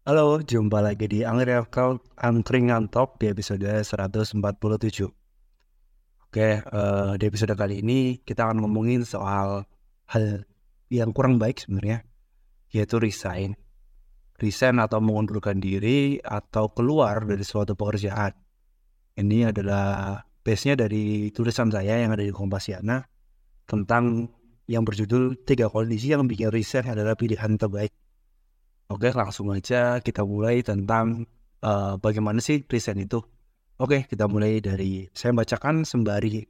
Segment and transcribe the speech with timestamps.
[0.00, 4.40] Halo, jumpa lagi di Angkringan Talk, Angkringan Talk di episode 147.
[6.24, 9.68] Oke, uh, di episode kali ini kita akan ngomongin soal
[10.08, 10.48] hal
[10.88, 12.00] yang kurang baik sebenarnya,
[12.72, 13.52] yaitu resign.
[14.40, 18.32] Resign atau mengundurkan diri atau keluar dari suatu pekerjaan.
[19.20, 23.04] Ini adalah base-nya dari tulisan saya yang ada di Kompasiana
[23.68, 24.32] tentang
[24.64, 27.92] yang berjudul tiga kondisi yang bikin resign adalah pilihan terbaik.
[28.90, 31.22] Oke, langsung aja kita mulai tentang
[31.62, 33.22] uh, bagaimana sih present itu.
[33.78, 36.42] Oke, kita mulai dari saya bacakan sembari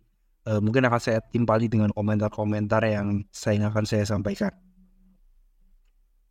[0.49, 4.51] uh, mungkin akan saya timpali dengan komentar-komentar yang saya akan saya sampaikan.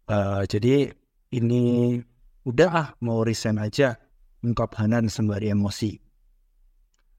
[0.09, 0.89] Uh, jadi
[1.29, 1.95] ini
[2.41, 3.93] udah ah mau resign aja
[4.41, 5.93] ungkap Hanan sembari emosi.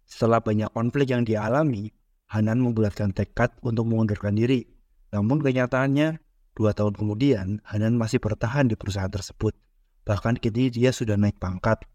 [0.03, 1.95] Setelah banyak konflik yang dialami,
[2.27, 4.67] Hanan membulatkan tekad untuk mengundurkan diri.
[5.15, 6.30] Namun kenyataannya
[6.61, 9.57] Dua tahun kemudian, Hanan masih bertahan di perusahaan tersebut.
[10.05, 11.89] Bahkan kini dia sudah naik pangkat.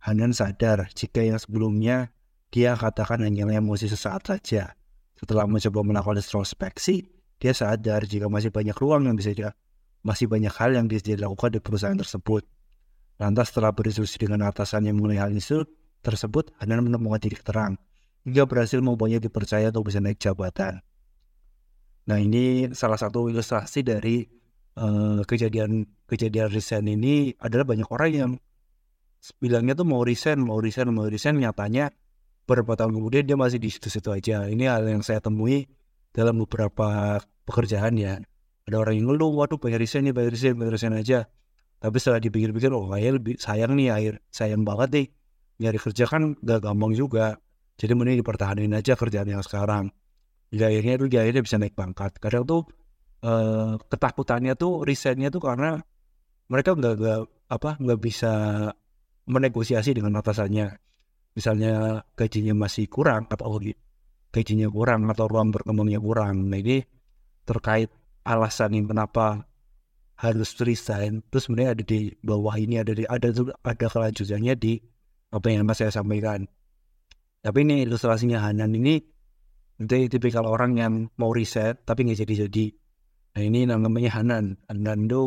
[0.00, 2.08] Hanan sadar jika yang sebelumnya
[2.48, 4.72] dia katakan hanyalah emosi sesaat saja.
[5.20, 7.04] Setelah mencoba melakukan introspeksi,
[7.36, 9.52] dia sadar jika masih banyak ruang yang bisa dia,
[10.00, 12.48] masih banyak hal yang bisa dilakukan di perusahaan tersebut.
[13.20, 15.68] Lantas setelah berdiskusi dengan atasannya mengenai hal itu
[16.00, 17.76] tersebut, Hanan menemukan titik terang
[18.24, 20.80] hingga berhasil membuatnya dipercaya untuk bisa naik jabatan.
[22.08, 24.26] Nah ini salah satu ilustrasi dari
[24.78, 28.32] uh, kejadian kejadian resign ini adalah banyak orang yang
[29.38, 31.94] bilangnya tuh mau resign, mau resign, mau resign, nyatanya
[32.42, 34.50] beberapa tahun kemudian dia masih di situ-situ aja.
[34.50, 35.70] Ini hal yang saya temui
[36.10, 38.18] dalam beberapa pekerjaan ya.
[38.66, 41.18] Ada orang yang ngeluh, waduh pengen resign nih, pengen resign, pengen resign aja.
[41.82, 45.06] Tapi setelah dipikir-pikir, oh kayaknya lebih sayang nih air, sayang banget nih.
[45.62, 47.38] Nyari kerja kan gak gampang juga.
[47.78, 49.90] Jadi mending dipertahanin aja kerjaan yang sekarang
[50.52, 52.20] hingga akhirnya itu akhirnya bisa naik pangkat.
[52.20, 52.62] Kadang tuh
[53.24, 55.80] uh, ketakutannya tuh resignnya tuh karena
[56.52, 58.32] mereka nggak nggak apa nggak bisa
[59.24, 60.76] menegosiasi dengan atasannya.
[61.32, 63.56] Misalnya gajinya masih kurang atau
[64.28, 66.52] gajinya kurang atau ruang berkembangnya kurang.
[66.52, 66.84] Nah ini
[67.48, 67.88] terkait
[68.28, 69.48] alasan ini kenapa
[70.20, 73.34] harus resign terus sebenarnya ada di bawah ini ada di ada
[73.66, 74.78] ada kelanjutannya di
[75.32, 76.44] apa yang mas saya sampaikan.
[77.42, 79.02] Tapi ini ilustrasinya Hanan ini
[79.80, 82.66] itu tipikal orang yang mau riset tapi nggak jadi-jadi.
[83.32, 84.60] Nah ini namanya Hanan.
[84.68, 85.22] Hanan itu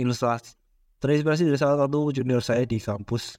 [0.00, 0.56] ilustrasi
[0.96, 3.36] terinspirasi dari salah satu junior saya di kampus.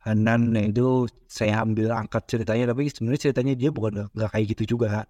[0.00, 4.76] Hanan nah itu saya ambil angkat ceritanya tapi sebenarnya ceritanya dia bukan nggak kayak gitu
[4.76, 5.06] juga.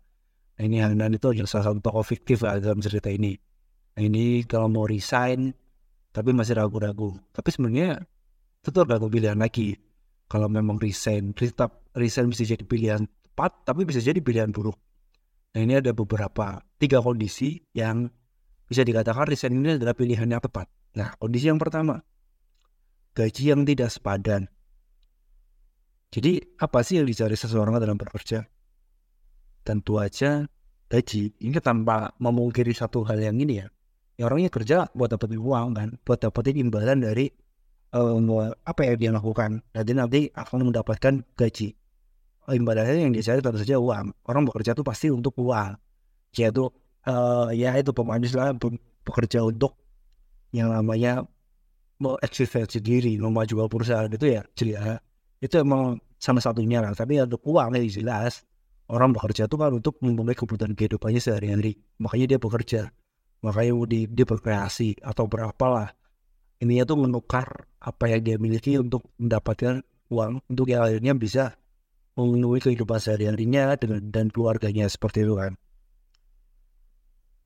[0.59, 3.33] Nah ini Hanan itu adalah salah satu tokoh fiktif dalam cerita ini.
[3.97, 5.55] Nah ini kalau mau resign
[6.11, 7.17] tapi masih ragu-ragu.
[7.31, 8.03] Tapi sebenarnya
[8.61, 9.79] itu tergantung pilihan lagi.
[10.31, 14.77] Kalau memang resign, tetap resign bisa jadi pilihan tepat tapi bisa jadi pilihan buruk.
[15.55, 18.11] Nah ini ada beberapa tiga kondisi yang
[18.67, 20.67] bisa dikatakan resign ini adalah pilihan yang tepat.
[20.99, 22.03] Nah kondisi yang pertama
[23.15, 24.47] gaji yang tidak sepadan.
[26.11, 28.43] Jadi apa sih yang dicari seseorang dalam bekerja?
[29.63, 30.47] Tentu aja
[30.91, 31.35] gaji.
[31.39, 33.71] Ini tanpa memungkiri satu hal yang ini ya.
[34.19, 37.31] Ya orangnya kerja buat dapetin uang kan, buat dapetin imbalan dari
[37.95, 38.19] uh,
[38.67, 39.63] apa yang dia lakukan.
[39.71, 41.79] Dan nanti akan mendapatkan gaji
[42.53, 44.13] imbalannya yang dicari tentu saja uang.
[44.27, 45.77] Orang bekerja itu pasti untuk uang.
[46.37, 46.71] Yaitu
[47.07, 48.55] uh, ya itu pemanis lah
[49.07, 49.79] bekerja untuk
[50.51, 51.27] yang namanya
[52.01, 54.99] mau eksistensi diri, memajukan perusahaan itu ya jelas
[55.41, 56.93] itu emang sama satunya lah.
[56.93, 58.45] Tapi untuk uang ya jelas
[58.93, 61.81] orang bekerja itu kan untuk memenuhi kebutuhan kehidupannya sehari-hari.
[62.01, 62.83] Makanya dia bekerja.
[63.41, 65.97] Makanya dia, dia berkreasi atau berapalah.
[66.61, 69.81] Ini tuh menukar apa yang dia miliki untuk mendapatkan
[70.13, 71.57] uang untuk yang akhirnya bisa
[72.21, 75.57] memenuhi kehidupan sehari-harinya dengan dan keluarganya seperti itu kan.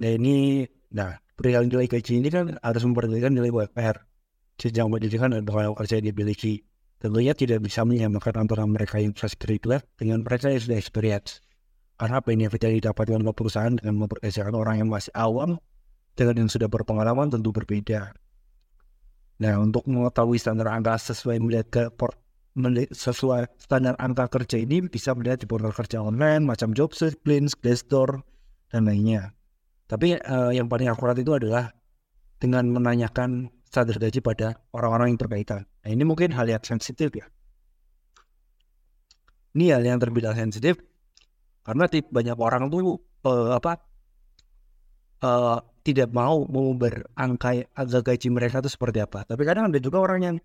[0.03, 3.97] Nah ini, nah perihal nilai gaji ini kan harus memperhatikan nilai UMR,
[4.59, 6.67] jenjang pendidikan dan pengalaman kerja yang dimiliki.
[6.99, 11.45] Tentunya tidak bisa menyamakan antara mereka yang fresh graduate dengan mereka yang sudah experience.
[11.95, 15.61] Karena benefit yang didapatkan oleh perusahaan dengan memperkerjakan orang yang masih awam
[16.19, 18.17] dengan yang sudah berpengalaman tentu berbeda.
[19.43, 21.83] Nah, untuk mengetahui standar angka sesuai melihat ke
[22.95, 27.19] sesuai standar angka kerja ini bisa melihat di portal kerja online, macam job search,
[27.59, 28.23] Glassdoor,
[28.71, 29.35] dan lainnya.
[29.91, 31.75] Tapi uh, yang paling akurat itu adalah
[32.39, 35.67] dengan menanyakan standar gaji pada orang-orang yang berkaitan.
[35.83, 37.27] Nah, ini mungkin hal yang sensitif ya.
[39.55, 40.79] Ini hal yang terbilang sensitif
[41.67, 43.83] karena banyak orang tuh uh, apa
[45.23, 47.67] uh, tidak mau mengubah angka
[48.03, 49.23] gaji mereka itu seperti apa.
[49.27, 50.37] Tapi kadang ada juga orang yang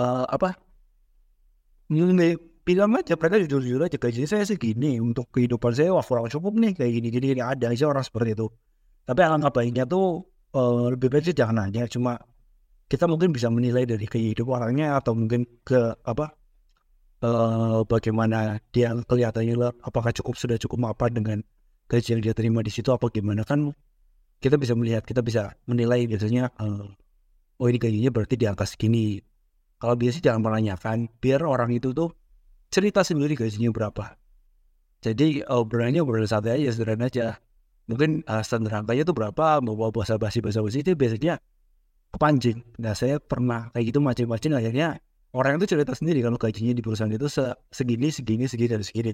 [0.00, 0.58] uh, apa
[2.66, 6.74] bilang aja mereka jujur-jujur aja gaji saya segini untuk kehidupan saya wah kurang cukup nih
[6.74, 8.50] kayak gini-gini ada aja orang seperti itu
[9.06, 12.18] tapi alangkah baiknya tuh uh, lebih baik sih jangan nanya cuma
[12.90, 16.34] kita mungkin bisa menilai dari kehidupan orangnya atau mungkin ke apa
[17.22, 21.46] uh, bagaimana dia kelihatannya apakah cukup sudah cukup apa dengan
[21.86, 23.70] gaji yang dia terima di situ apa gimana kan
[24.42, 26.82] kita bisa melihat kita bisa menilai biasanya uh,
[27.62, 29.22] oh ini gajinya berarti di angka segini
[29.76, 32.16] kalau biasa jangan menanyakan biar orang itu tuh
[32.72, 34.16] cerita sendiri gajinya berapa.
[35.04, 37.36] Jadi obrolannya obrolan santai aja sederhana aja.
[37.86, 41.38] Mungkin uh, standar angkanya itu berapa bawa bahasa basi bahasa basi itu biasanya
[42.10, 42.64] kepancing.
[42.82, 44.88] Nah saya pernah kayak gitu macam-macam akhirnya
[45.36, 49.12] orang itu cerita sendiri kalau gajinya di perusahaan itu se segini segini segini dan segini.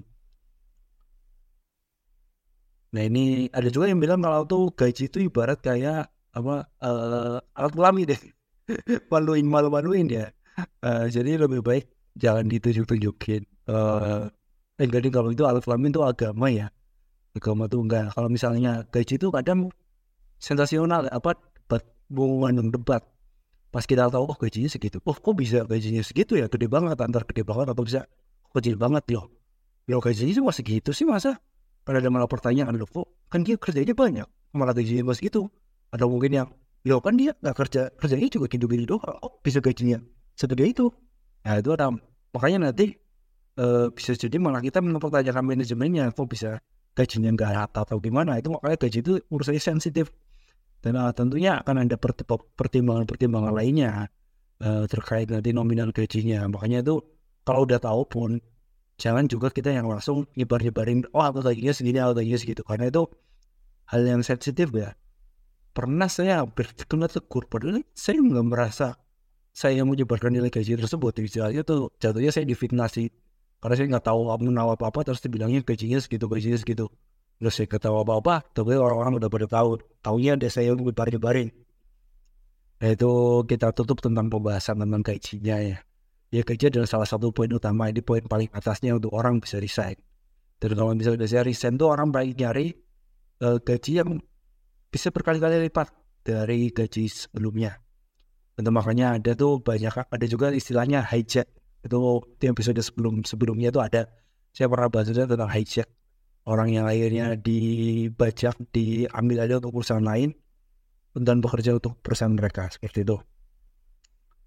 [2.95, 7.73] Nah ini ada juga yang bilang kalau tuh gaji itu ibarat kayak apa uh, alat
[7.75, 8.21] kelamin deh.
[9.11, 14.29] Maluin malu maluin ya uh, jadi lebih baik jangan ditunjuk tunjukin uh,
[14.77, 16.67] eh, jadi kalau itu alat kelamin itu agama ya?
[17.33, 19.73] Agama tuh enggak kalau misalnya gaji itu kadang
[20.37, 21.37] sensasional apa
[22.13, 23.01] mengandung debat.
[23.73, 25.01] Pas kita tahu oh gajinya segitu.
[25.01, 26.45] Oh kok bisa gajinya segitu ya?
[26.45, 28.05] Gede banget antar gede banget atau bisa
[28.53, 29.33] kecil banget loh.
[29.89, 31.41] Ya gajinya cuma segitu sih masa?
[31.81, 35.49] Pada ada malah pertanyaan loh kok kan dia kerjanya banyak malah gajinya cuma segitu?
[35.89, 36.47] Atau mungkin yang
[36.85, 40.03] ya kan dia nggak kerja kerjanya juga hidup ini doang oh bisa gajinya
[40.33, 40.85] segede itu.
[41.45, 41.93] Nah itu ada.
[42.33, 42.97] Makanya nanti
[43.61, 46.57] uh, bisa jadi malah kita mempertanyakan manajemennya kok bisa
[46.93, 48.37] gajinya nggak rata atau gimana.
[48.37, 50.09] Itu makanya gaji itu urusannya sensitif.
[50.83, 51.95] Dan uh, tentunya akan ada
[52.59, 54.11] pertimbangan-pertimbangan lainnya
[54.59, 56.43] uh, terkait nanti nominal gajinya.
[56.49, 56.99] Makanya itu
[57.47, 58.29] kalau udah tahu pun
[58.99, 62.61] jangan juga kita yang langsung nyebar-nyebarin oh aku gajinya segini aku gajinya segitu.
[62.65, 63.03] Karena itu
[63.89, 64.95] hal yang sensitif ya.
[65.73, 68.93] Pernah saya hampir kena tegur padahal saya nggak merasa
[69.53, 71.13] saya menyebarkan gaji tersebut.
[71.21, 73.13] Istilahnya tuh jatuhnya saya difitnah sih
[73.61, 74.43] karena saya nggak tahu apa
[74.75, 76.89] apa apa terus dibilangnya gajinya segitu gajinya segitu.
[77.37, 79.77] Terus saya ketawa apa apa tapi orang-orang udah pada tahu.
[80.01, 81.53] Tahunya ada saya yang nyebar nyebarin
[82.83, 83.07] nah itu
[83.47, 85.77] kita tutup tentang pembahasan tentang gajinya ya.
[86.35, 89.95] Ya gaji adalah salah satu poin utama ini poin paling atasnya untuk orang bisa resign.
[90.59, 92.75] Dan kalau misalnya saya resign tuh orang baik nyari
[93.39, 94.19] uh, gaji yang
[94.91, 95.95] bisa berkali-kali lipat
[96.27, 97.82] dari gaji sebelumnya
[98.53, 101.49] dan makanya ada tuh banyak ada juga istilahnya hijack.
[101.83, 104.07] Itu di episode sebelum sebelumnya itu ada.
[104.53, 105.89] Saya pernah bahas tentang hijack.
[106.43, 110.35] Orang yang akhirnya dibajak diambil aja untuk perusahaan lain
[111.15, 113.17] dan bekerja untuk perusahaan mereka seperti itu.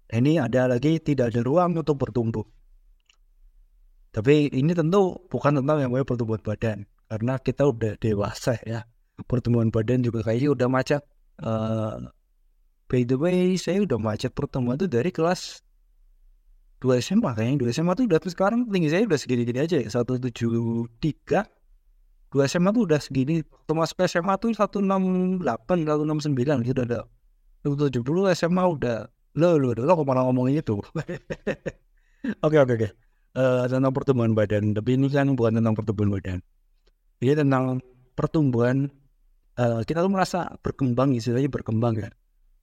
[0.07, 2.45] Ini ada lagi tidak ada ruang untuk bertumbuh.
[4.15, 6.77] Tapi ini tentu bukan tentang yang namanya pertumbuhan badan
[7.11, 8.87] karena kita udah dewasa ya.
[9.27, 11.01] Pertumbuhan badan juga kayaknya udah macet.
[11.37, 12.07] Uh,
[12.87, 15.61] by the way saya udah macet pertemuan itu dari kelas
[16.79, 17.55] dua SMA kayaknya.
[17.61, 21.45] Dua SMA tuh udah sekarang tinggi saya udah segini-gini aja ya satu tujuh tiga.
[22.31, 25.03] Dua SMA tuh udah segini masuk SMA tuh satu enam
[25.39, 27.07] delapan satu enam sembilan gitu ada
[27.63, 29.07] satu tujuh puluh SMA udah
[29.37, 30.79] lo lo lo kok malah ngomongin itu?
[32.43, 32.89] Oke oke oke.
[33.37, 34.75] Uh, tentang pertumbuhan badan.
[34.75, 36.39] Tapi ini kan bukan tentang pertumbuhan badan.
[37.23, 37.79] Ini tentang
[38.17, 38.89] pertumbuhan
[39.61, 42.11] uh, kita tuh merasa berkembang istilahnya berkembang kan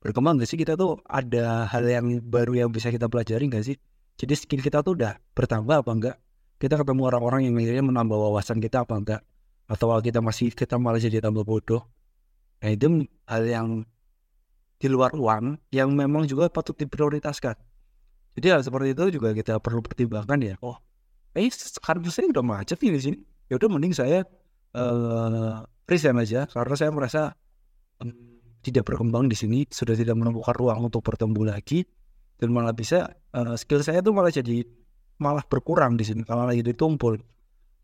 [0.04, 3.76] berkembang gak sih kita tuh ada hal yang baru yang bisa kita pelajari gak sih
[4.14, 6.16] jadi skill kita tuh udah bertambah apa enggak?
[6.62, 9.20] Kita ketemu orang-orang yang akhirnya menambah wawasan kita apa enggak?
[9.66, 11.82] Atau kita masih kita malah jadi tambah bodoh?
[12.62, 13.68] Nah itu hal yang
[14.78, 17.58] di luar uang yang memang juga patut diprioritaskan.
[18.38, 20.54] Jadi hal seperti itu juga kita perlu pertimbangkan ya.
[20.62, 20.78] Oh,
[21.34, 23.18] eh sekarang saya udah macet nih di sini.
[23.50, 24.22] Ya udah mending saya
[24.78, 27.22] uh, resign aja karena saya merasa
[27.98, 28.33] um,
[28.64, 31.84] tidak berkembang di sini, sudah tidak menemukan ruang untuk bertemu lagi
[32.40, 34.64] dan malah bisa uh, skill saya tuh malah jadi
[35.20, 37.20] malah berkurang di sini kalau lagi ditumpul.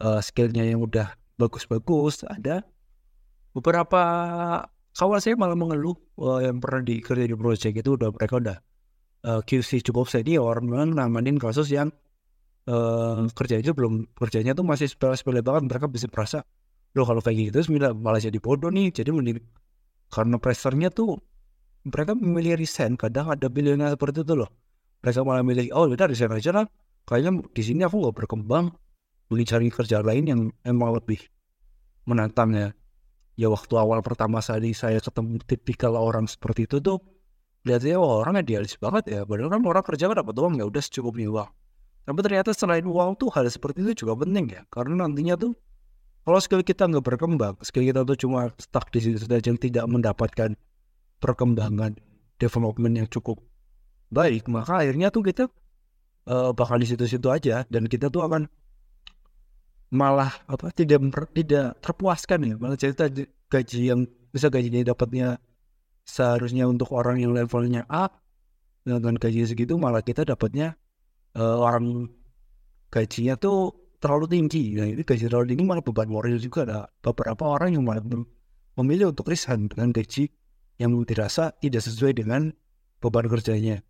[0.00, 2.64] Uh, skillnya yang udah bagus-bagus ada
[3.52, 4.00] beberapa
[4.96, 8.56] kawan saya malah mengeluh uh, yang pernah di kerja di project itu udah mereka udah
[9.28, 11.92] uh, QC cukup senior memang namanin kasus yang
[12.68, 16.49] uh, kerja itu belum kerjanya tuh masih sepele-sepele banget mereka bisa merasa
[16.96, 19.38] loh kalau kayak gitu malah jadi bodoh nih jadi mending
[20.10, 21.16] karena pressernya tuh
[21.86, 22.98] mereka memilih resign.
[22.98, 24.50] Kadang ada pilihan seperti itu loh.
[25.00, 26.66] Mereka malah milih oh udah resign aja lah.
[27.08, 28.74] Kayaknya di sini aku gak berkembang.
[29.30, 31.22] Mungkin cari kerja lain yang emang lebih
[32.04, 32.68] menantang ya.
[33.38, 37.00] Ya waktu awal pertama kali saya ketemu tipikal orang seperti itu tuh
[37.64, 39.20] lihatnya oh, orang idealis banget ya.
[39.24, 40.52] Padahal kan orang kerja kan dapat uang.
[40.60, 41.50] Ya udah secukupnya uang.
[42.04, 44.66] Tapi ternyata selain uang tuh hal seperti itu juga penting ya.
[44.68, 45.54] Karena nantinya tuh
[46.24, 50.56] kalau skill kita nggak berkembang skill kita tuh cuma stuck di situ saja tidak mendapatkan
[51.20, 51.94] perkembangan
[52.40, 53.38] development yang cukup
[54.10, 54.48] baik.
[54.48, 55.46] Maka akhirnya tuh kita
[56.26, 58.48] uh, bakal di situ-situ aja dan kita tuh akan
[59.92, 61.04] malah apa tidak
[61.36, 62.54] tidak terpuaskan ya.
[62.56, 63.06] Malah cerita
[63.52, 65.38] gaji yang bisa gajinya dapatnya
[66.08, 68.10] seharusnya untuk orang yang levelnya A
[68.82, 70.74] dengan gaji segitu malah kita dapatnya
[71.36, 72.08] uh, orang
[72.90, 74.75] gajinya tuh terlalu tinggi.
[74.80, 78.02] Nah ini gaji terlalu tinggi malah beban moral juga ada beberapa orang yang malah
[78.80, 80.33] memilih untuk resign dengan gaji
[80.80, 82.49] yang dirasa tidak sesuai dengan
[82.99, 83.85] beban kerjanya.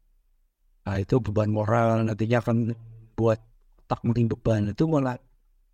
[0.85, 2.75] Nah itu beban moral nantinya akan
[3.15, 3.39] buat
[3.87, 4.75] tak mungkin beban.
[4.75, 5.17] Itu malah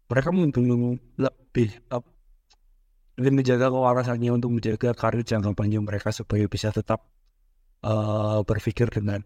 [0.06, 1.68] mereka mungkin lebih
[3.16, 7.08] lebih menjaga kewarasannya untuk menjaga karir jangka panjang mereka supaya bisa tetap
[7.80, 9.24] uh, berpikir dengan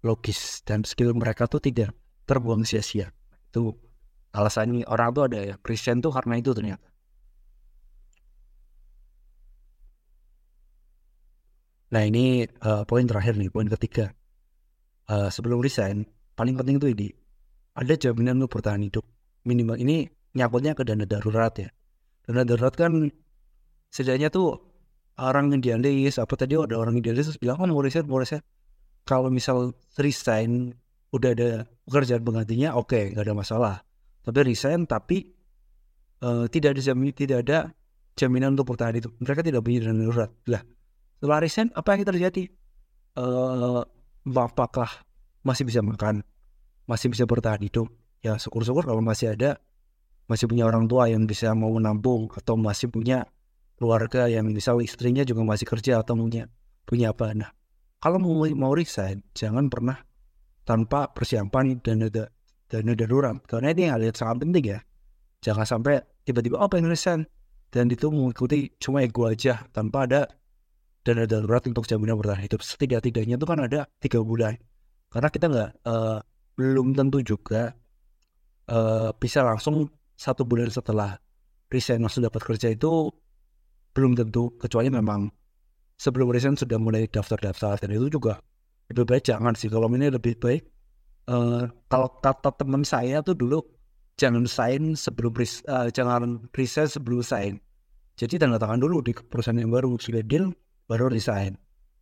[0.00, 1.92] logis dan skill mereka tuh tidak
[2.24, 3.12] terbuang sia-sia.
[3.52, 3.76] Itu
[4.36, 6.84] alasannya orang tuh ada ya Christian tuh karena itu ternyata.
[11.96, 14.12] Nah ini uh, poin terakhir nih poin ketiga.
[15.06, 16.02] Uh, sebelum resign
[16.34, 17.08] paling penting tuh ini
[17.78, 19.06] ada jaminan lu bertahan hidup.
[19.46, 20.04] Minimal ini
[20.36, 21.70] nyangkutnya ke dana darurat ya.
[22.26, 23.08] Dana darurat kan
[23.88, 24.60] setidaknya tuh
[25.16, 28.44] orang idealis apa tadi ada orang idealis terus bilang oh mau riset mau riset
[29.08, 30.76] kalau misal resign
[31.14, 31.48] udah ada
[31.88, 33.74] pekerjaan penggantinya oke okay, nggak ada masalah
[34.26, 35.30] tapi resign tapi
[36.26, 37.58] uh, tidak ada jamin tidak ada
[38.18, 40.30] jaminan untuk bertahan itu mereka tidak punya dana darurat.
[40.50, 40.62] Lah
[41.16, 42.44] setelah resign apa yang terjadi?
[43.16, 43.86] Uh,
[44.34, 44.90] apakah
[45.46, 46.26] masih bisa makan
[46.90, 47.86] masih bisa bertahan hidup.
[48.24, 49.62] Ya syukur-syukur kalau masih ada
[50.26, 53.30] masih punya orang tua yang bisa mau menampung atau masih punya
[53.78, 56.50] keluarga yang misal istrinya juga masih kerja atau punya
[56.82, 57.30] punya apa.
[57.36, 57.50] Nah
[58.02, 60.02] kalau mau mau resign jangan pernah
[60.66, 62.26] tanpa persiapan dan ada
[62.66, 64.78] dana darurat karena ini hal yang sangat penting ya.
[65.42, 67.22] Jangan sampai tiba-tiba oh resign
[67.70, 70.26] dan itu mengikuti cuma ego aja tanpa ada
[71.06, 72.60] dana darurat untuk jaminan bertahan hidup.
[72.62, 74.58] Setidak-tidaknya itu kan ada tiga bulan.
[75.10, 76.18] Karena kita nggak uh,
[76.58, 77.70] belum tentu juga
[78.66, 79.86] uh, bisa langsung
[80.18, 81.14] satu bulan setelah
[81.70, 83.12] resign langsung dapat kerja itu
[83.94, 84.50] belum tentu.
[84.58, 85.30] Kecuali memang
[85.94, 88.42] sebelum resign sudah mulai daftar-daftar dan itu juga
[88.90, 89.70] lebih baik jangan sih.
[89.70, 90.75] Kalau ini lebih baik
[91.30, 93.62] uh, kalau kata teman saya tuh dulu
[94.16, 95.32] jangan sign sebelum
[95.68, 97.60] uh, jangan resign sebelum sign
[98.16, 100.48] jadi tanda tangan dulu di perusahaan yang baru sudah deal
[100.88, 101.52] baru resign.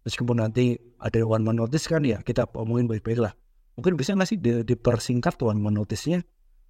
[0.07, 3.35] Meskipun nanti ada one man notice kan ya kita omongin baik-baik lah.
[3.75, 6.23] Mungkin bisa nggak sih di, dipersingkat one man notice-nya?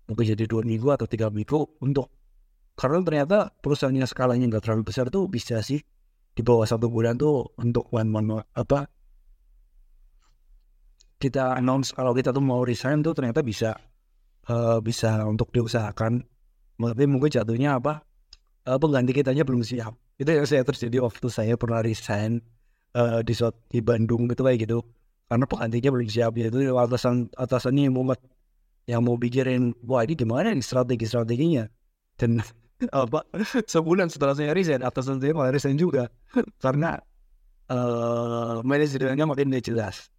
[0.08, 2.08] Mungkin jadi dua minggu atau tiga minggu untuk
[2.73, 5.84] karena ternyata perusahaannya skalanya nggak terlalu besar tuh bisa sih
[6.34, 8.88] di bawah satu bulan tuh untuk one month apa
[11.25, 13.73] kita announce kalau kita tuh mau resign tuh ternyata bisa
[14.52, 16.21] uh, bisa untuk diusahakan.
[16.76, 18.04] Tapi mungkin jatuhnya apa?
[18.69, 19.97] Uh, pengganti kitanya belum siap.
[20.21, 22.45] Itu yang saya terjadi waktu saya pernah resign
[22.93, 23.33] uh, di
[23.73, 24.85] di Bandung gitu kayak gitu.
[25.25, 28.04] Karena penggantinya belum siap ya itu atasan atasannya yang mau
[28.85, 31.64] yang mau pikirin wah ini gimana nih strategi strateginya
[32.21, 32.45] dan
[32.93, 33.25] apa
[33.64, 36.12] sebulan setelah saya resign atas saya malah resign juga.
[36.64, 37.00] Karena
[37.73, 40.13] uh, manajernya makin tidak jelas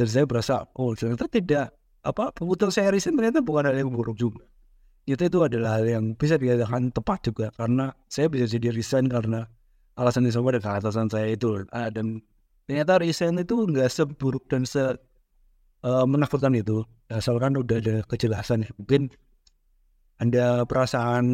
[0.00, 1.76] dan saya berasa oh ternyata tidak.
[2.00, 2.32] Apa
[2.72, 4.40] saya resign ternyata bukan hal yang buruk juga.
[5.04, 9.44] Itu itu adalah hal yang bisa dikatakan tepat juga karena saya bisa jadi resign karena
[10.00, 11.68] alasan yang sama dengan atasan saya itu.
[11.68, 12.24] Uh, dan
[12.64, 14.80] ternyata resign itu enggak seburuk dan se
[15.84, 16.80] uh, menakutkan itu
[17.12, 18.72] asalkan udah ada kejelasan ya.
[18.80, 19.12] Mungkin
[20.16, 21.28] ada perasaan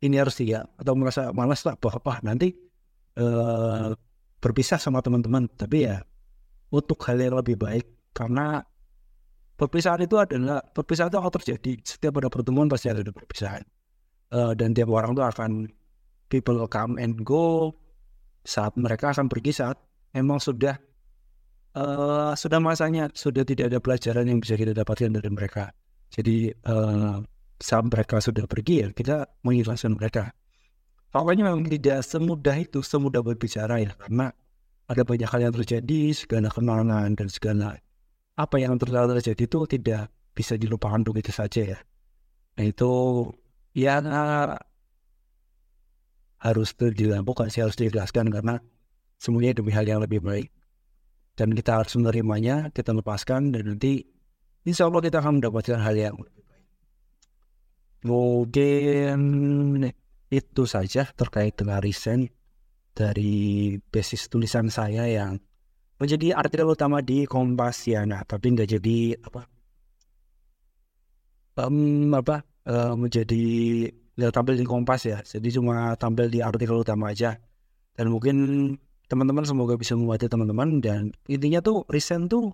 [0.00, 2.56] inersia atau merasa malas lah bahwa nanti
[3.20, 3.92] uh,
[4.40, 5.44] berpisah sama teman-teman.
[5.52, 6.00] Tapi ya
[6.74, 8.60] untuk hal yang lebih baik karena
[9.58, 13.64] perpisahan itu adalah perpisahan itu akan terjadi setiap ada pertemuan pasti ada perpisahan
[14.32, 15.50] uh, dan tiap orang itu akan
[16.28, 17.72] people come and go
[18.44, 19.76] saat mereka akan pergi saat
[20.14, 20.76] emang sudah
[21.76, 25.72] uh, sudah masanya sudah tidak ada pelajaran yang bisa kita dapatkan dari mereka
[26.08, 27.20] jadi uh,
[27.58, 30.32] saat mereka sudah pergi ya kita mengikhlaskan mereka.
[31.08, 34.30] Pokoknya memang tidak semudah itu, semudah berbicara ya karena
[34.88, 37.76] ada banyak hal yang terjadi, segala kenangan dan segala
[38.38, 40.02] apa yang terjadi terjadi itu tidak
[40.32, 41.78] bisa dilupakan begitu saja ya.
[42.56, 42.92] Nah itu
[43.76, 44.00] ya
[46.38, 48.62] harus dilakukan sih harus dijelaskan karena
[49.18, 50.48] semuanya demi hal yang lebih baik.
[51.36, 54.08] Dan kita harus menerimanya kita lepaskan dan nanti
[54.66, 56.16] insya Allah kita akan mendapatkan hal yang
[57.98, 59.18] Mungkin
[60.30, 62.30] itu saja terkait dengan resign
[62.98, 65.38] dari basis tulisan saya yang
[66.02, 68.02] menjadi artikel utama di Kompas ya.
[68.02, 69.46] Nah, tapi nggak jadi apa
[71.62, 73.46] um, apa uh, menjadi
[74.18, 75.22] nggak tampil di Kompas ya.
[75.22, 77.38] Jadi cuma tampil di artikel utama aja.
[77.94, 78.36] Dan mungkin
[79.06, 82.52] teman-teman semoga bisa membantu teman-teman dan intinya tuh resign tuh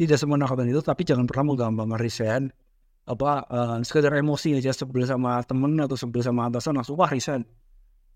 [0.00, 2.42] tidak semenakutkan itu tapi jangan pernah menggampangkan resign
[3.06, 7.44] apa uh, sekedar emosi aja sebel sama temen atau sebel sama atasan langsung wah resign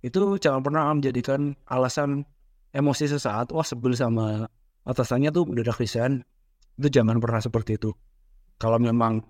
[0.00, 2.24] itu jangan pernah menjadikan alasan
[2.72, 4.48] emosi sesaat wah sebel sama
[4.88, 6.24] atasannya tuh mendadak resign.
[6.80, 7.92] Itu jangan pernah seperti itu.
[8.56, 9.20] Kalau memang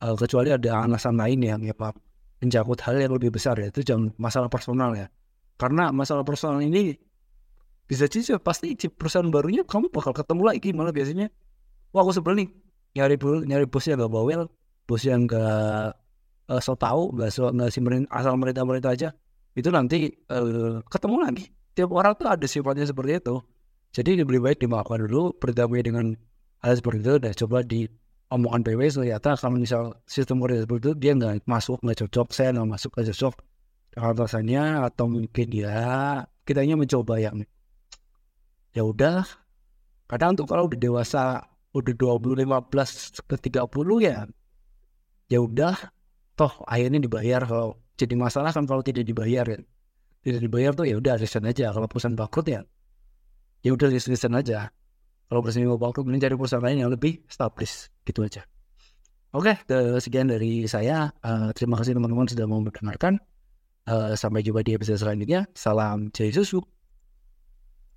[0.00, 1.96] uh, kecuali ada alasan lain yang ya pak
[2.40, 5.12] mencakup hal yang lebih besar ya itu jangan masalah personal ya.
[5.60, 6.96] Karena masalah personal ini
[7.90, 11.26] bisa sih pasti perusahaan barunya kamu bakal ketemu lagi malah biasanya
[11.90, 12.48] wah aku sebel nih
[12.94, 13.18] nyari
[13.50, 14.46] nyari bos gak bawel
[14.86, 15.98] bos yang gak
[16.46, 17.82] uh, so tau gak so nggak sih
[18.14, 19.10] asal merintah merintah aja
[19.54, 21.44] itu nanti uh, ketemu lagi.
[21.74, 23.36] Tiap orang tuh ada sifatnya seperti itu.
[23.90, 26.14] Jadi lebih baik dimaafkan dulu berdamai dengan
[26.62, 27.90] hal seperti itu dan coba di
[28.30, 32.26] omongan PW ternyata kalau misal sistem kerja seperti itu dia nggak masuk nggak cocok.
[32.30, 33.34] Saya nggak masuk nggak cocok.
[33.98, 37.42] Alasannya atau mungkin ya kitanya mencoba yang
[38.70, 39.26] ya udah.
[40.06, 43.66] Kadang tuh kalau udah dewasa udah 20 15 ke 30
[44.06, 44.26] ya
[45.26, 45.74] ya udah.
[46.38, 49.60] Toh akhirnya dibayar kalau jadi masalah kan kalau tidak dibayar ya
[50.24, 51.72] tidak dibayar tuh ya udah resign aja.
[51.72, 52.60] Kalau perusahaan bangkrut ya
[53.60, 54.72] ya udah resign aja.
[55.28, 57.92] Kalau perusahaan mau bangkrut mending cari perusahaan lain yang lebih established.
[58.08, 58.48] Gitu aja.
[59.36, 59.52] Oke
[60.00, 61.12] sekian dari saya.
[61.20, 63.20] Uh, terima kasih teman-teman sudah mau mendengarkan.
[63.88, 65.44] Uh, sampai jumpa di episode selanjutnya.
[65.52, 66.64] Salam jai susu